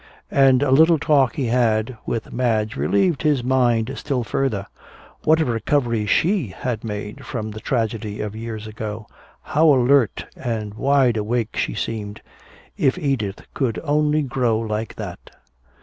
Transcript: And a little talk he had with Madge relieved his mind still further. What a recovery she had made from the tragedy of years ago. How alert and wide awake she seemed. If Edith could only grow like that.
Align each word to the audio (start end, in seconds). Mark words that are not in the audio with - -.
And 0.31 0.63
a 0.63 0.71
little 0.71 0.97
talk 0.97 1.35
he 1.35 1.45
had 1.45 1.95
with 2.07 2.33
Madge 2.33 2.75
relieved 2.75 3.21
his 3.21 3.43
mind 3.43 3.93
still 3.97 4.23
further. 4.23 4.65
What 5.25 5.39
a 5.39 5.45
recovery 5.45 6.07
she 6.07 6.47
had 6.47 6.83
made 6.83 7.23
from 7.23 7.51
the 7.51 7.59
tragedy 7.59 8.19
of 8.19 8.35
years 8.35 8.65
ago. 8.65 9.05
How 9.43 9.67
alert 9.67 10.25
and 10.35 10.73
wide 10.73 11.17
awake 11.17 11.55
she 11.55 11.75
seemed. 11.75 12.23
If 12.75 12.97
Edith 12.97 13.43
could 13.53 13.79
only 13.83 14.23
grow 14.23 14.57
like 14.57 14.95
that. 14.95 15.29